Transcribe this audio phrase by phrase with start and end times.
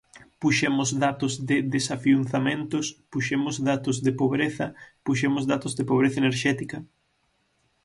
[0.41, 4.65] Puxemos datos de desafiuzamentos, puxemos datos de pobreza,
[5.05, 6.77] puxemos datos de pobreza enerxética.